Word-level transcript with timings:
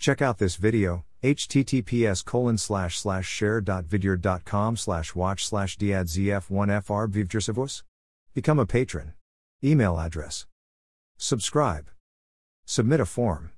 Check 0.00 0.20
out 0.22 0.38
this 0.38 0.56
video, 0.56 1.04
https 1.22 2.24
colon 2.24 2.56
slash 2.56 2.98
slash 2.98 3.26
share.vidyard.com 3.26 4.78
slash 4.78 5.14
watch 5.14 5.46
slash 5.46 5.76
diadzf1fr. 5.76 7.82
Become 8.32 8.58
a 8.58 8.66
patron. 8.66 9.12
Email 9.62 10.00
address. 10.00 10.46
Subscribe. 11.18 11.90
Submit 12.64 13.00
a 13.00 13.04
form. 13.04 13.50